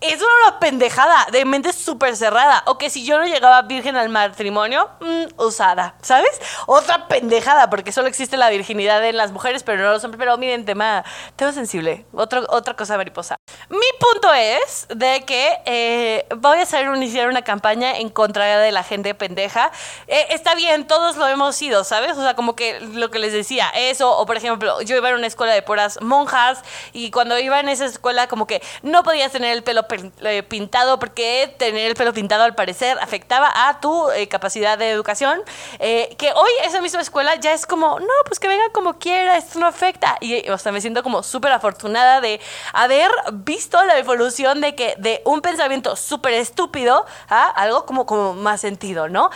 es 0.02 0.22
pendejada, 0.60 1.28
de 1.32 1.46
mente 1.46 1.74
súper 1.74 2.16
cerrada. 2.16 2.63
O 2.66 2.78
que 2.78 2.89
si 2.89 3.06
yo 3.06 3.18
no 3.18 3.25
llegaba 3.25 3.62
virgen 3.63 3.96
al 3.96 4.10
matrimonio, 4.10 4.89
mm, 5.00 5.42
usada, 5.42 5.96
¿sabes? 6.01 6.39
Otra 6.68 7.08
pendejada, 7.08 7.70
porque 7.70 7.92
solo 7.92 8.08
existe 8.08 8.38
la 8.38 8.50
virginidad 8.50 9.04
en 9.06 9.18
las 9.18 9.32
mujeres, 9.32 9.63
pero 9.63 9.84
no 9.84 9.92
los 9.92 10.04
hombres. 10.04 10.20
Pero 10.20 10.38
miren, 10.38 10.66
tema, 10.66 11.04
tema 11.36 11.51
sensible. 11.51 12.06
Otro, 12.13 12.46
otra 12.50 12.75
cosa 12.75 12.98
mariposa. 12.98 13.38
Mi 13.70 13.78
punto 14.00 14.34
es 14.34 14.88
de 14.89 15.24
que 15.25 15.58
eh, 15.66 16.25
voy 16.38 16.60
a 16.60 16.63
hacer 16.63 16.86
iniciar 16.96 17.28
una 17.28 17.44
campaña 17.44 17.98
en 17.98 18.10
contra 18.10 18.60
de 18.60 18.72
la 18.72 18.84
gente 18.84 19.13
pendeja. 19.13 19.72
Eh, 20.08 20.28
está 20.32 20.56
bien, 20.56 20.88
todos 20.88 21.18
lo 21.18 21.28
hemos 21.28 21.56
sido, 21.56 21.84
¿sabes? 21.84 22.18
O 22.18 22.22
sea, 22.22 22.36
como 22.36 22.56
que 22.56 22.80
lo 22.80 23.12
que 23.12 23.20
les 23.20 23.34
decía, 23.34 23.70
eso, 23.75 24.18
o 24.18 24.25
por 24.25 24.38
ejemplo, 24.38 24.82
yo 24.82 24.96
iba 24.96 25.10
a 25.10 25.13
una 25.13 25.28
escuela 25.28 25.54
de 25.54 25.62
puras 25.62 26.01
monjas 26.01 26.63
y 26.94 27.12
cuando 27.12 27.38
iba 27.38 27.60
en 27.60 27.70
esa 27.70 27.86
escuela 27.86 28.28
como 28.28 28.48
que 28.48 28.62
no 28.82 29.04
podías 29.04 29.32
tener 29.32 29.54
el 29.54 29.63
pelo 29.63 29.86
eh, 30.22 30.44
pintado 30.50 31.00
porque 31.00 31.56
tener 31.58 31.89
el 31.89 31.96
pelo 31.96 32.13
pintado 32.13 32.44
al 32.44 32.56
parecer 32.56 32.98
afectaba 33.01 33.70
a 33.70 33.79
tu 33.79 34.12
eh, 34.12 34.27
capacidad 34.27 34.77
de 34.77 34.89
educación. 34.89 35.41
Eh, 35.79 36.15
que 36.18 36.32
hoy 36.34 36.50
esa 36.65 36.82
misma 36.82 37.01
escuela 37.01 37.36
ya 37.36 37.53
es 37.53 37.65
como, 37.65 38.00
no, 38.00 38.08
pues 38.25 38.39
que 38.39 38.48
venga 38.48 38.70
como 38.74 39.00
quiera, 39.00 39.38
esto 39.38 39.60
no 39.60 39.68
afecta. 39.68 40.18
Y 40.20 40.50
o 40.50 40.58
sea, 40.58 40.72
me 40.72 40.82
siento 40.82 41.03
como 41.03 41.24
súper 41.24 41.51
afortunada 41.51 42.20
de 42.20 42.41
haber 42.74 43.10
visto 43.34 43.82
la 43.86 43.98
evolución 43.98 44.60
de 44.62 44.75
que 44.75 44.96
de 44.98 45.22
un 45.25 45.41
pensamiento 45.41 45.96
súper 45.96 46.34
estúpido 46.34 47.06
a 47.29 47.48
algo 47.50 47.86
como, 47.86 48.06
como 48.06 48.34
más 48.34 48.62
sentido, 48.62 49.08
¿no? 49.08 49.29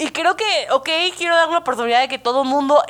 Y 0.00 0.10
creo 0.10 0.36
que, 0.36 0.44
ok, 0.70 0.88
quiero 1.16 1.34
dar 1.34 1.48
una 1.48 1.58
oportunidad 1.58 1.98
de 1.98 2.06
que 2.06 2.20
todo 2.20 2.42
el 2.42 2.48
mundo, 2.48 2.84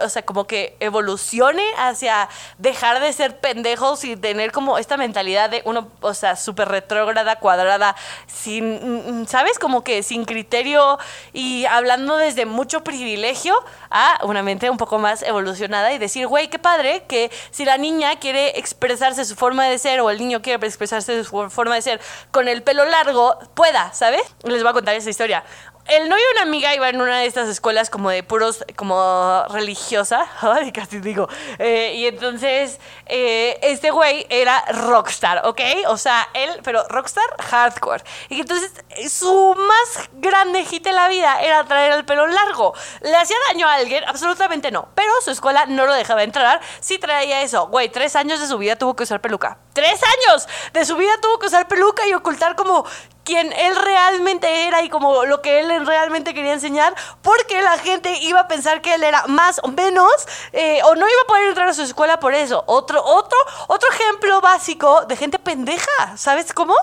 o 0.00 0.08
sea, 0.08 0.22
como 0.22 0.46
que 0.46 0.76
evolucione 0.78 1.64
hacia 1.76 2.28
dejar 2.58 3.00
de 3.00 3.12
ser 3.12 3.40
pendejos 3.40 4.04
y 4.04 4.14
tener 4.16 4.52
como 4.52 4.78
esta 4.78 4.96
mentalidad 4.96 5.50
de 5.50 5.62
uno, 5.64 5.88
o 6.00 6.14
sea, 6.14 6.36
súper 6.36 6.68
retrógrada, 6.68 7.40
cuadrada, 7.40 7.96
sin, 8.28 9.26
¿sabes? 9.26 9.58
Como 9.58 9.82
que 9.82 10.04
sin 10.04 10.24
criterio 10.24 11.00
y 11.32 11.66
hablando 11.66 12.16
desde 12.16 12.46
mucho 12.46 12.84
privilegio 12.84 13.56
a 13.90 14.20
una 14.22 14.44
mente 14.44 14.70
un 14.70 14.76
poco 14.76 14.98
más 14.98 15.24
evolucionada 15.24 15.92
y 15.92 15.98
decir, 15.98 16.28
güey, 16.28 16.46
qué 16.46 16.60
padre 16.60 17.02
que 17.08 17.32
si 17.50 17.64
la 17.64 17.78
niña 17.78 18.14
quiere 18.20 18.60
expresarse 18.60 19.24
su 19.24 19.34
forma 19.34 19.64
de 19.64 19.76
ser 19.78 20.00
o 20.02 20.08
el 20.08 20.18
niño 20.18 20.40
quiere 20.40 20.64
expresarse 20.64 21.24
su 21.24 21.50
forma 21.50 21.74
de 21.74 21.82
ser 21.82 22.00
con 22.30 22.46
el 22.46 22.62
pelo 22.62 22.84
largo, 22.84 23.36
pueda, 23.54 23.92
¿sabes? 23.92 24.22
Les 24.44 24.62
voy 24.62 24.70
a 24.70 24.72
contar 24.72 24.94
esa 24.94 25.10
historia 25.10 25.42
el 25.88 26.08
novio 26.08 26.22
de 26.22 26.32
una 26.32 26.42
amiga 26.42 26.74
iba 26.74 26.88
en 26.88 27.00
una 27.00 27.18
de 27.18 27.26
estas 27.26 27.48
escuelas 27.48 27.88
como 27.88 28.10
de 28.10 28.22
puros, 28.22 28.64
como 28.76 29.44
religiosa, 29.48 30.26
ay, 30.42 30.70
casi 30.70 31.00
digo, 31.00 31.28
eh, 31.58 31.94
y 31.96 32.06
entonces 32.06 32.78
eh, 33.06 33.58
este 33.62 33.90
güey 33.90 34.26
era 34.28 34.62
rockstar, 34.66 35.46
¿ok? 35.46 35.60
O 35.88 35.96
sea, 35.96 36.28
él, 36.34 36.50
pero 36.62 36.86
rockstar 36.88 37.24
hardcore. 37.40 38.04
Y 38.28 38.40
entonces 38.40 38.72
su 39.10 39.54
más 39.56 40.08
grande 40.12 40.64
hit 40.64 40.86
en 40.86 40.94
la 40.94 41.08
vida 41.08 41.40
era 41.40 41.64
traer 41.64 41.92
el 41.92 42.04
pelo 42.04 42.26
largo. 42.26 42.74
¿Le 43.00 43.16
hacía 43.16 43.36
daño 43.48 43.66
a 43.66 43.74
alguien? 43.74 44.04
Absolutamente 44.06 44.70
no, 44.70 44.88
pero 44.94 45.10
su 45.24 45.30
escuela 45.30 45.66
no 45.66 45.86
lo 45.86 45.94
dejaba 45.94 46.22
entrar 46.22 46.60
si 46.80 46.98
traía 46.98 47.42
eso. 47.42 47.68
Güey, 47.68 47.88
tres 47.88 48.14
años 48.14 48.40
de 48.40 48.46
su 48.46 48.58
vida 48.58 48.76
tuvo 48.76 48.94
que 48.94 49.04
usar 49.04 49.20
peluca. 49.20 49.58
¡Tres 49.72 50.00
años! 50.02 50.48
De 50.72 50.84
su 50.84 50.96
vida 50.96 51.12
tuvo 51.22 51.38
que 51.38 51.46
usar 51.46 51.68
peluca 51.68 52.06
y 52.06 52.12
ocultar 52.12 52.56
como 52.56 52.84
quien 53.28 53.52
él 53.52 53.76
realmente 53.76 54.66
era 54.66 54.82
y 54.82 54.88
como 54.88 55.26
lo 55.26 55.42
que 55.42 55.60
él 55.60 55.86
realmente 55.86 56.32
quería 56.32 56.54
enseñar, 56.54 56.94
porque 57.20 57.60
la 57.60 57.76
gente 57.76 58.16
iba 58.22 58.40
a 58.40 58.48
pensar 58.48 58.80
que 58.80 58.94
él 58.94 59.04
era 59.04 59.26
más 59.26 59.60
o 59.62 59.68
menos, 59.68 60.10
eh, 60.54 60.80
o 60.84 60.94
no 60.94 61.06
iba 61.06 61.22
a 61.24 61.26
poder 61.26 61.48
entrar 61.48 61.68
a 61.68 61.74
su 61.74 61.82
escuela 61.82 62.18
por 62.20 62.32
eso. 62.32 62.64
Otro, 62.66 63.04
otro, 63.04 63.36
otro 63.66 63.86
ejemplo 63.90 64.40
básico 64.40 65.04
de 65.04 65.14
gente 65.14 65.38
pendeja, 65.38 66.16
¿sabes 66.16 66.54
cómo? 66.54 66.74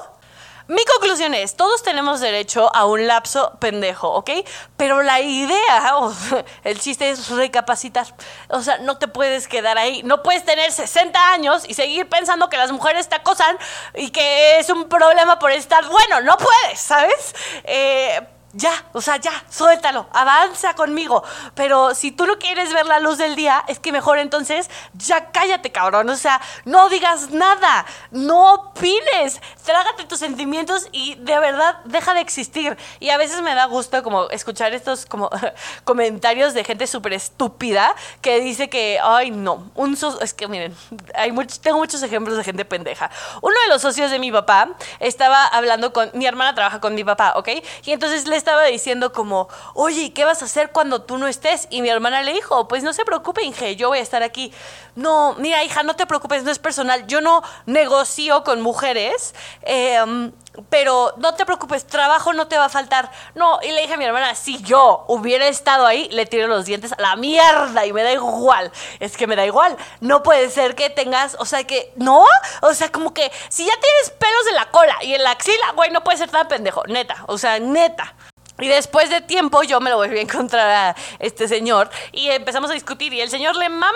Mi 0.67 0.83
conclusión 0.85 1.35
es, 1.35 1.55
todos 1.55 1.83
tenemos 1.83 2.21
derecho 2.21 2.75
a 2.75 2.85
un 2.85 3.05
lapso 3.05 3.51
pendejo, 3.59 4.09
¿ok? 4.11 4.31
Pero 4.77 5.03
la 5.03 5.21
idea, 5.21 5.93
el 6.63 6.79
chiste 6.79 7.11
es 7.11 7.29
recapacitar. 7.29 8.07
O 8.49 8.61
sea, 8.61 8.79
no 8.79 8.97
te 8.97 9.07
puedes 9.07 9.47
quedar 9.47 9.77
ahí. 9.77 10.01
No 10.03 10.23
puedes 10.23 10.43
tener 10.43 10.71
60 10.71 11.33
años 11.33 11.65
y 11.67 11.75
seguir 11.75 12.09
pensando 12.09 12.49
que 12.49 12.57
las 12.57 12.71
mujeres 12.71 13.07
te 13.07 13.15
acosan 13.15 13.55
y 13.93 14.09
que 14.09 14.57
es 14.57 14.69
un 14.71 14.89
problema 14.89 15.37
por 15.37 15.51
estar 15.51 15.85
bueno. 15.87 16.21
No 16.21 16.35
puedes, 16.37 16.79
¿sabes? 16.79 17.35
Eh, 17.65 18.19
ya, 18.55 18.71
o 18.93 19.01
sea, 19.01 19.17
ya, 19.17 19.43
suéltalo, 19.49 20.07
avanza 20.13 20.73
conmigo. 20.75 21.23
Pero 21.55 21.93
si 21.93 22.11
tú 22.11 22.25
no 22.25 22.39
quieres 22.39 22.73
ver 22.73 22.85
la 22.85 22.99
luz 22.99 23.17
del 23.17 23.35
día, 23.35 23.63
es 23.67 23.79
que 23.79 23.91
mejor 23.91 24.17
entonces 24.17 24.69
ya 24.93 25.31
cállate, 25.31 25.71
cabrón. 25.71 26.09
O 26.09 26.15
sea, 26.15 26.39
no 26.63 26.87
digas 26.89 27.31
nada, 27.31 27.85
no 28.11 28.53
opines, 28.53 29.41
trágate 29.65 30.05
tus 30.05 30.19
sentimientos 30.19 30.87
y 30.91 31.15
de 31.15 31.37
verdad 31.39 31.79
deja 31.83 32.13
de 32.13 32.21
existir. 32.21 32.77
Y 32.99 33.09
a 33.09 33.17
veces 33.17 33.41
me 33.41 33.53
da 33.55 33.65
gusto 33.65 34.01
como 34.03 34.29
escuchar 34.29 34.73
estos 34.73 35.05
como 35.05 35.29
comentarios 35.83 36.53
de 36.53 36.63
gente 36.63 36.87
súper 36.87 37.13
estúpida 37.13 37.93
que 38.21 38.39
dice 38.39 38.69
que, 38.69 38.99
ay, 39.03 39.31
no, 39.31 39.69
un 39.75 39.95
es 40.21 40.33
que 40.33 40.47
miren, 40.47 40.75
hay 41.15 41.31
tengo 41.61 41.77
muchos 41.77 42.03
ejemplos 42.03 42.37
de 42.37 42.43
gente 42.43 42.65
pendeja. 42.65 43.09
Uno 43.41 43.55
de 43.65 43.69
los 43.69 43.81
socios 43.81 44.11
de 44.11 44.19
mi 44.19 44.31
papá 44.31 44.69
estaba 44.99 45.45
hablando 45.47 45.93
con, 45.93 46.09
mi 46.13 46.25
hermana 46.25 46.53
trabaja 46.53 46.79
con 46.79 46.95
mi 46.95 47.03
papá, 47.03 47.33
¿ok? 47.35 47.49
Y 47.83 47.91
entonces 47.91 48.27
les 48.27 48.44
estaba 48.45 48.65
diciendo 48.65 49.11
como, 49.11 49.49
oye, 49.73 50.13
¿qué 50.13 50.23
vas 50.23 50.43
a 50.43 50.45
hacer 50.45 50.71
cuando 50.71 51.01
tú 51.01 51.17
no 51.17 51.25
estés? 51.25 51.67
Y 51.71 51.81
mi 51.81 51.89
hermana 51.89 52.21
le 52.21 52.31
dijo, 52.31 52.67
pues 52.67 52.83
no 52.83 52.93
se 52.93 53.03
preocupe, 53.03 53.43
Inge, 53.43 53.75
yo 53.75 53.87
voy 53.87 53.97
a 53.97 54.01
estar 54.03 54.21
aquí. 54.21 54.53
No, 54.93 55.33
mira, 55.39 55.63
hija, 55.63 55.81
no 55.81 55.95
te 55.95 56.05
preocupes, 56.05 56.43
no 56.43 56.51
es 56.51 56.59
personal. 56.59 57.07
Yo 57.07 57.21
no 57.21 57.41
negocio 57.65 58.43
con 58.43 58.61
mujeres. 58.61 59.33
Eh, 59.63 60.31
pero 60.69 61.13
no 61.17 61.35
te 61.35 61.45
preocupes, 61.45 61.85
trabajo 61.85 62.33
no 62.33 62.47
te 62.47 62.57
va 62.57 62.65
a 62.65 62.69
faltar. 62.69 63.11
No, 63.33 63.59
y 63.61 63.71
le 63.71 63.81
dije 63.81 63.95
a 63.95 63.97
mi 63.97 64.05
hermana, 64.05 64.35
si 64.35 64.61
yo 64.63 65.03
hubiera 65.07 65.47
estado 65.47 65.85
ahí, 65.85 66.07
le 66.11 66.25
tiro 66.25 66.47
los 66.47 66.65
dientes 66.65 66.93
a 66.93 67.01
la 67.01 67.15
mierda 67.15 67.85
y 67.85 67.93
me 67.93 68.03
da 68.03 68.13
igual. 68.13 68.71
Es 68.99 69.17
que 69.17 69.27
me 69.27 69.35
da 69.35 69.45
igual. 69.45 69.75
No 69.99 70.23
puede 70.23 70.49
ser 70.49 70.75
que 70.75 70.89
tengas, 70.89 71.35
o 71.39 71.45
sea, 71.45 71.65
que, 71.65 71.93
¿no? 71.95 72.25
O 72.61 72.73
sea, 72.73 72.91
como 72.91 73.13
que 73.13 73.31
si 73.49 73.65
ya 73.65 73.73
tienes 73.79 74.09
pelos 74.11 74.47
en 74.49 74.55
la 74.55 74.71
cola 74.71 74.95
y 75.01 75.13
en 75.13 75.23
la 75.23 75.31
axila, 75.31 75.71
güey, 75.75 75.91
no 75.91 76.03
puede 76.03 76.17
ser 76.17 76.29
tan 76.29 76.47
pendejo, 76.47 76.83
neta, 76.87 77.23
o 77.27 77.37
sea, 77.37 77.59
neta. 77.59 78.15
Y 78.59 78.67
después 78.69 79.09
de 79.09 79.19
tiempo 79.19 79.63
yo 79.63 79.81
me 79.81 79.89
lo 79.89 79.97
volví 79.97 80.17
a 80.17 80.21
encontrar 80.21 80.69
a 80.69 80.95
este 81.19 81.47
señor 81.47 81.89
y 82.13 82.29
empezamos 82.29 82.71
a 82.71 82.73
discutir 82.73 83.13
y 83.13 83.19
el 83.19 83.29
señor 83.29 83.57
le 83.57 83.67
mama, 83.67 83.91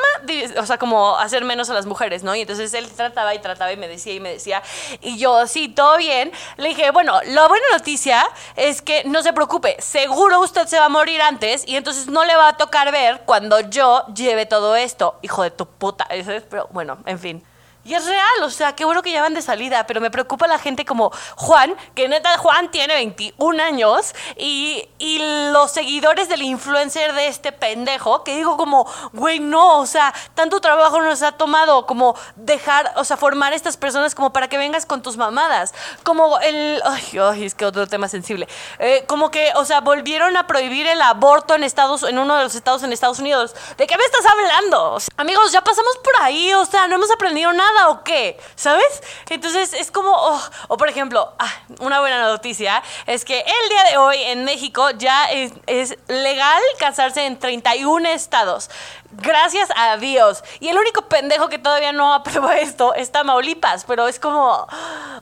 o 0.57 0.65
sea, 0.65 0.77
como 0.77 1.17
hacer 1.17 1.45
menos 1.45 1.69
a 1.69 1.73
las 1.73 1.85
mujeres, 1.85 2.23
¿no? 2.23 2.35
Y 2.35 2.41
entonces 2.41 2.73
él 2.73 2.89
trataba 2.89 3.33
y 3.33 3.39
trataba 3.39 3.71
y 3.71 3.77
me 3.77 3.87
decía 3.87 4.13
y 4.13 4.19
me 4.19 4.33
decía 4.33 4.61
y 5.01 5.17
yo, 5.17 5.47
sí, 5.47 5.69
todo 5.69 5.97
bien. 5.97 6.31
Le 6.57 6.69
dije, 6.69 6.91
bueno, 6.91 7.21
la 7.25 7.47
buena 7.47 7.65
noticia 7.71 8.25
es 8.57 8.81
que 8.81 9.03
no 9.05 9.23
se 9.23 9.31
preocupe, 9.31 9.77
seguro 9.79 10.41
usted 10.41 10.67
se 10.67 10.77
va 10.77 10.85
a 10.85 10.89
morir 10.89 11.21
antes 11.21 11.65
y 11.65 11.77
entonces 11.77 12.07
no 12.07 12.25
le 12.25 12.35
va 12.35 12.49
a 12.49 12.57
tocar 12.57 12.91
ver 12.91 13.21
cuando 13.25 13.61
yo 13.61 14.05
lleve 14.13 14.45
todo 14.45 14.75
esto. 14.75 15.19
Hijo 15.21 15.43
de 15.43 15.51
tu 15.51 15.67
puta, 15.67 16.07
pero 16.49 16.67
bueno, 16.71 16.97
en 17.05 17.19
fin. 17.19 17.48
Y 17.89 17.95
es 17.95 18.05
real, 18.05 18.43
o 18.43 18.51
sea, 18.51 18.75
qué 18.75 18.85
bueno 18.85 19.01
que 19.01 19.11
ya 19.11 19.23
van 19.23 19.33
de 19.33 19.41
salida, 19.41 19.87
pero 19.87 19.99
me 19.99 20.11
preocupa 20.11 20.45
la 20.45 20.59
gente 20.59 20.85
como 20.85 21.11
Juan, 21.37 21.75
que 21.95 22.07
neta 22.07 22.37
Juan 22.37 22.69
tiene 22.69 22.93
21 22.93 23.63
años, 23.63 24.13
y, 24.37 24.87
los 25.51 25.71
seguidores 25.71 26.29
del 26.29 26.43
influencer 26.43 27.13
de 27.13 27.27
este 27.27 27.51
pendejo, 27.51 28.23
que 28.23 28.35
digo 28.35 28.57
como, 28.57 28.85
güey, 29.11 29.39
no, 29.39 29.79
o 29.79 29.87
sea, 29.87 30.13
tanto 30.35 30.61
trabajo 30.61 31.01
nos 31.01 31.23
ha 31.23 31.31
tomado 31.31 31.87
como 31.87 32.15
dejar, 32.35 32.93
o 32.95 33.03
sea, 33.03 33.17
formar 33.17 33.53
estas 33.53 33.75
personas 33.75 34.13
como 34.13 34.31
para 34.31 34.47
que 34.47 34.59
vengas 34.59 34.85
con 34.85 35.01
tus 35.01 35.17
mamadas. 35.17 35.73
Como 36.03 36.39
el, 36.39 36.79
ay, 36.85 37.17
ay 37.17 37.45
es 37.45 37.55
que 37.55 37.65
otro 37.65 37.87
tema 37.87 38.07
sensible. 38.07 38.47
Eh, 38.77 39.03
como 39.07 39.31
que, 39.31 39.51
o 39.55 39.65
sea, 39.65 39.81
volvieron 39.81 40.37
a 40.37 40.45
prohibir 40.45 40.85
el 40.85 41.01
aborto 41.01 41.55
en 41.55 41.63
Estados, 41.63 42.03
en 42.03 42.19
uno 42.19 42.35
de 42.37 42.43
los 42.43 42.53
estados 42.53 42.83
en 42.83 42.93
Estados 42.93 43.17
Unidos. 43.17 43.55
¿De 43.77 43.87
qué 43.87 43.97
me 43.97 44.03
estás 44.03 44.25
hablando? 44.27 44.99
amigos, 45.17 45.51
ya 45.51 45.63
pasamos 45.63 45.97
por 46.03 46.13
ahí, 46.21 46.53
o 46.53 46.65
sea, 46.65 46.87
no 46.87 46.95
hemos 46.95 47.11
aprendido 47.11 47.51
nada 47.51 47.78
o 47.87 48.03
qué? 48.03 48.39
¿Sabes? 48.55 49.01
Entonces 49.29 49.73
es 49.73 49.91
como, 49.91 50.11
oh, 50.11 50.41
o 50.67 50.77
por 50.77 50.89
ejemplo, 50.89 51.33
ah, 51.39 51.53
una 51.79 52.01
buena 52.01 52.21
noticia 52.23 52.83
es 53.05 53.23
que 53.23 53.39
el 53.39 53.69
día 53.69 53.83
de 53.91 53.97
hoy 53.97 54.17
en 54.23 54.43
México 54.43 54.89
ya 54.91 55.25
es, 55.31 55.53
es 55.67 55.97
legal 56.07 56.61
casarse 56.77 57.25
en 57.25 57.39
31 57.39 58.09
estados. 58.09 58.69
Gracias 59.11 59.69
a 59.75 59.97
Dios. 59.97 60.43
Y 60.59 60.67
el 60.67 60.77
único 60.77 61.03
pendejo 61.03 61.49
que 61.49 61.57
todavía 61.57 61.91
no 61.91 62.13
aprueba 62.13 62.59
esto 62.59 62.93
es 62.93 63.11
Tamaulipas, 63.11 63.85
pero 63.85 64.07
es 64.07 64.19
como, 64.19 64.67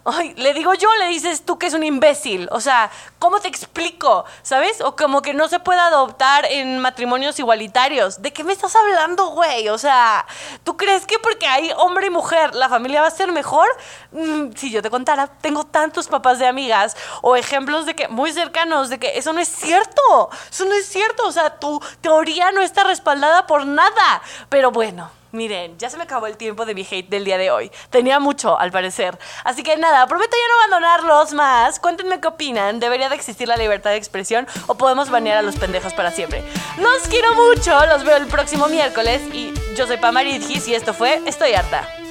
ay, 0.04 0.34
le 0.36 0.54
digo 0.54 0.74
yo, 0.74 0.94
le 0.98 1.08
dices 1.08 1.46
tú 1.46 1.58
que 1.58 1.68
es 1.68 1.74
un 1.74 1.84
imbécil. 1.84 2.50
O 2.52 2.60
sea, 2.60 2.92
¿cómo 3.18 3.40
te 3.40 3.48
explico? 3.48 4.26
¿Sabes? 4.44 4.82
O 4.82 4.98
como 4.98 5.22
que 5.22 5.34
no 5.34 5.48
se 5.48 5.60
puede 5.60 5.80
adoptar 5.80 6.46
en 6.46 6.80
matrimonios 6.80 7.40
igualitarios. 7.40 8.22
¿De 8.22 8.34
qué 8.34 8.44
me 8.44 8.52
estás 8.52 8.76
hablando, 8.76 9.28
güey? 9.28 9.70
O 9.70 9.78
sea, 9.78 10.26
¿tú 10.66 10.76
crees 10.76 11.06
que 11.06 11.18
porque 11.20 11.48
hay 11.48 11.72
hombre 11.78 12.08
y 12.08 12.10
mujer 12.10 12.47
la 12.54 12.70
familia 12.70 13.01
va 13.01 13.08
a 13.08 13.12
ser 13.12 13.32
mejor? 13.32 13.68
Mm, 14.12 14.51
si 14.56 14.72
yo 14.72 14.82
te 14.82 14.89
contara, 14.89 15.27
tengo 15.27 15.66
tantos 15.66 16.08
papás 16.08 16.39
de 16.39 16.48
amigas 16.48 16.96
o 17.22 17.36
ejemplos 17.36 17.86
de 17.86 17.96
que 17.96 18.08
muy 18.08 18.32
cercanos 18.32 18.89
de 18.89 19.00
que 19.00 19.18
eso 19.18 19.34
no 19.34 19.39
es 19.39 19.48
cierto. 19.48 20.30
Eso 20.50 20.66
no 20.66 20.74
es 20.74 20.88
cierto. 20.88 21.27
O 21.27 21.32
sea, 21.32 21.60
tu 21.60 21.82
teoría 22.01 22.51
no 22.51 22.62
está 22.62 22.84
respaldada 22.84 23.48
por 23.48 23.66
nada. 23.66 24.22
Pero 24.50 24.72
bueno, 24.72 25.10
miren, 25.32 25.77
ya 25.77 25.89
se 25.89 25.98
me 25.98 26.04
acabó 26.04 26.27
el 26.27 26.38
tiempo 26.38 26.66
de 26.66 26.75
mi 26.75 26.86
hate 26.89 27.10
del 27.10 27.25
día 27.25 27.38
de 27.38 27.51
hoy. 27.51 27.72
Tenía 27.89 28.20
mucho, 28.20 28.58
al 28.60 28.72
parecer. 28.72 29.18
Así 29.44 29.63
que 29.63 29.77
nada, 29.77 30.06
prometo 30.08 30.36
ya 30.36 30.48
no 30.48 30.75
abandonarlos 30.75 31.34
más. 31.34 31.80
Cuéntenme 31.80 32.20
qué 32.20 32.27
opinan. 32.27 32.80
¿Debería 32.80 33.10
de 33.10 33.16
existir 33.16 33.48
la 33.48 33.58
libertad 33.58 33.92
de 33.92 33.98
expresión 33.98 34.48
o 34.68 34.75
podemos 34.75 35.10
banear 35.10 35.38
a 35.38 35.42
los 35.42 35.56
pendejos 35.56 35.94
para 35.94 36.12
siempre? 36.12 36.44
Los 36.77 37.08
quiero 37.08 37.34
mucho, 37.36 37.86
los 37.88 38.04
veo 38.04 38.18
el 38.18 38.27
próximo 38.27 38.68
miércoles 38.68 39.22
y 39.34 39.54
yo 39.75 39.88
soy 39.88 39.98
Pamaridgis 39.98 40.68
y 40.68 40.75
esto 40.75 40.94
fue 40.94 41.22
Estoy 41.25 41.54
harta. 41.54 42.07